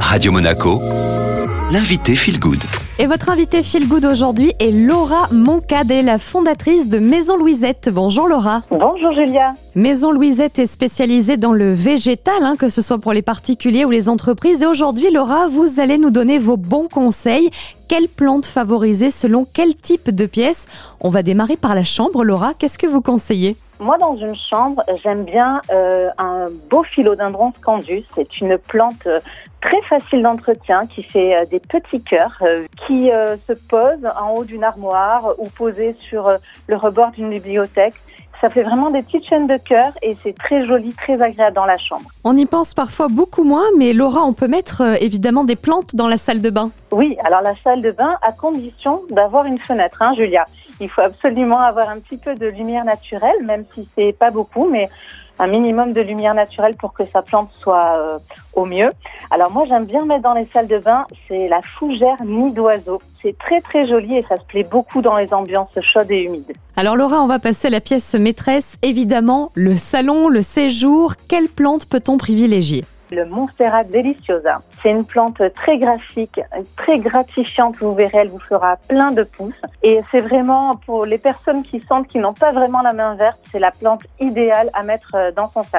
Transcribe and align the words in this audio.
Radio 0.00 0.32
Monaco, 0.32 0.80
l'invité 1.70 2.14
Feel 2.14 2.38
Good. 2.38 2.62
Et 2.98 3.06
votre 3.06 3.28
invité 3.28 3.62
Feel 3.62 3.86
Good 3.86 4.06
aujourd'hui 4.06 4.52
est 4.58 4.70
Laura 4.70 5.26
Moncadet, 5.30 6.02
la 6.02 6.18
fondatrice 6.18 6.88
de 6.88 6.98
Maison 6.98 7.36
Louisette. 7.36 7.90
Bonjour 7.92 8.28
Laura. 8.28 8.62
Bonjour 8.70 9.12
Julia. 9.12 9.52
Maison 9.74 10.10
Louisette 10.10 10.58
est 10.58 10.66
spécialisée 10.66 11.36
dans 11.36 11.52
le 11.52 11.72
végétal, 11.72 12.42
hein, 12.42 12.56
que 12.58 12.68
ce 12.68 12.80
soit 12.80 12.98
pour 12.98 13.12
les 13.12 13.20
particuliers 13.20 13.84
ou 13.84 13.90
les 13.90 14.08
entreprises. 14.08 14.62
Et 14.62 14.66
aujourd'hui, 14.66 15.10
Laura, 15.10 15.48
vous 15.48 15.80
allez 15.80 15.98
nous 15.98 16.10
donner 16.10 16.38
vos 16.38 16.56
bons 16.56 16.88
conseils. 16.88 17.50
Quelles 17.88 18.08
plantes 18.08 18.46
favoriser 18.46 19.10
selon 19.10 19.46
quel 19.52 19.74
type 19.74 20.10
de 20.10 20.26
pièces 20.26 20.66
On 21.00 21.10
va 21.10 21.22
démarrer 21.22 21.56
par 21.56 21.74
la 21.74 21.84
chambre. 21.84 22.24
Laura, 22.24 22.54
qu'est-ce 22.54 22.78
que 22.78 22.86
vous 22.86 23.02
conseillez? 23.02 23.56
Moi, 23.78 23.98
dans 23.98 24.16
une 24.16 24.34
chambre, 24.34 24.82
j'aime 25.02 25.24
bien 25.24 25.60
euh, 25.70 26.08
un 26.16 26.35
beau 26.70 26.82
philodendron 26.82 27.52
scandus. 27.56 28.04
C'est 28.14 28.40
une 28.40 28.58
plante 28.58 29.06
euh, 29.06 29.20
très 29.60 29.80
facile 29.82 30.22
d'entretien 30.22 30.82
qui 30.86 31.02
fait 31.02 31.36
euh, 31.36 31.44
des 31.46 31.60
petits 31.60 32.02
cœurs, 32.02 32.42
qui 32.86 33.10
se 33.48 33.52
pose 33.68 34.06
en 34.20 34.34
haut 34.34 34.44
d'une 34.44 34.64
armoire 34.64 35.34
ou 35.38 35.48
posée 35.48 35.96
sur 36.08 36.30
le 36.66 36.76
rebord 36.76 37.10
d'une 37.10 37.30
bibliothèque. 37.30 37.94
Ça 38.40 38.50
fait 38.50 38.62
vraiment 38.62 38.90
des 38.90 39.00
petites 39.00 39.26
chaînes 39.26 39.46
de 39.46 39.56
cœur 39.56 39.92
et 40.02 40.14
c'est 40.22 40.36
très 40.36 40.64
joli, 40.66 40.92
très 40.92 41.22
agréable 41.22 41.56
dans 41.56 41.64
la 41.64 41.78
chambre. 41.78 42.10
On 42.22 42.36
y 42.36 42.44
pense 42.44 42.74
parfois 42.74 43.08
beaucoup 43.08 43.44
moins, 43.44 43.64
mais 43.78 43.94
Laura, 43.94 44.24
on 44.24 44.34
peut 44.34 44.46
mettre 44.46 44.82
évidemment 45.00 45.44
des 45.44 45.56
plantes 45.56 45.96
dans 45.96 46.06
la 46.06 46.18
salle 46.18 46.42
de 46.42 46.50
bain. 46.50 46.70
Oui, 46.90 47.16
alors 47.24 47.40
la 47.40 47.54
salle 47.64 47.80
de 47.80 47.92
bain 47.92 48.16
à 48.22 48.32
condition 48.32 49.02
d'avoir 49.10 49.46
une 49.46 49.58
fenêtre, 49.58 50.02
hein, 50.02 50.12
Julia. 50.16 50.44
Il 50.80 50.90
faut 50.90 51.00
absolument 51.00 51.60
avoir 51.60 51.88
un 51.88 51.98
petit 51.98 52.18
peu 52.18 52.34
de 52.34 52.46
lumière 52.46 52.84
naturelle, 52.84 53.42
même 53.44 53.64
si 53.74 53.88
c'est 53.96 54.12
pas 54.12 54.30
beaucoup, 54.30 54.68
mais 54.68 54.88
un 55.38 55.46
minimum 55.46 55.92
de 55.92 56.00
lumière 56.00 56.34
naturelle 56.34 56.76
pour 56.76 56.92
que 56.92 57.04
sa 57.06 57.22
plante 57.22 57.50
soit 57.54 57.96
euh, 57.96 58.18
au 58.54 58.64
mieux. 58.64 58.90
Alors 59.30 59.50
moi 59.50 59.64
j'aime 59.68 59.84
bien 59.84 60.04
mettre 60.04 60.22
dans 60.22 60.34
les 60.34 60.48
salles 60.52 60.68
de 60.68 60.78
bain, 60.78 61.06
c'est 61.28 61.48
la 61.48 61.60
fougère 61.62 62.22
nid 62.24 62.52
d'oiseau. 62.52 63.00
C'est 63.22 63.36
très 63.38 63.60
très 63.60 63.86
joli 63.86 64.16
et 64.16 64.22
ça 64.22 64.36
se 64.36 64.44
plaît 64.44 64.66
beaucoup 64.70 65.02
dans 65.02 65.16
les 65.16 65.32
ambiances 65.32 65.78
chaudes 65.80 66.10
et 66.10 66.22
humides. 66.22 66.52
Alors 66.76 66.96
Laura, 66.96 67.22
on 67.22 67.26
va 67.26 67.38
passer 67.38 67.68
à 67.68 67.70
la 67.70 67.80
pièce 67.80 68.14
maîtresse, 68.14 68.76
évidemment, 68.82 69.50
le 69.54 69.76
salon, 69.76 70.28
le 70.28 70.42
séjour. 70.42 71.14
Quelle 71.28 71.48
plante 71.48 71.86
peut-on 71.86 72.18
privilégier? 72.18 72.84
Le 73.10 73.24
Monstera 73.26 73.84
deliciosa. 73.84 74.60
C'est 74.82 74.90
une 74.90 75.04
plante 75.04 75.40
très 75.54 75.78
graphique, 75.78 76.40
très 76.76 76.98
gratifiante. 76.98 77.76
Vous 77.76 77.94
verrez, 77.94 78.18
elle 78.18 78.28
vous 78.28 78.38
fera 78.38 78.76
plein 78.88 79.10
de 79.10 79.22
pousses. 79.22 79.60
Et 79.82 80.00
c'est 80.10 80.20
vraiment 80.20 80.76
pour 80.86 81.06
les 81.06 81.18
personnes 81.18 81.62
qui 81.62 81.80
sentent 81.80 82.08
qu'ils 82.08 82.20
n'ont 82.20 82.34
pas 82.34 82.52
vraiment 82.52 82.82
la 82.82 82.92
main 82.92 83.14
verte, 83.14 83.40
c'est 83.52 83.58
la 83.58 83.70
plante 83.70 84.02
idéale 84.20 84.70
à 84.72 84.82
mettre 84.82 85.14
euh, 85.14 85.32
dans 85.32 85.48
son 85.48 85.62
salon. 85.64 85.76